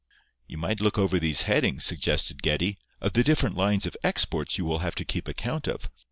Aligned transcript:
"You 0.47 0.57
might 0.57 0.79
look 0.79 0.97
over 0.97 1.19
these 1.19 1.43
headings," 1.43 1.85
suggested 1.85 2.41
Geddie, 2.41 2.79
"of 3.01 3.13
the 3.13 3.23
different 3.23 3.55
lines 3.55 3.85
of 3.85 3.95
exports 4.03 4.57
you 4.57 4.65
will 4.65 4.79
have 4.79 4.95
to 4.95 5.05
keep 5.05 5.27
account 5.27 5.67
of. 5.67 5.91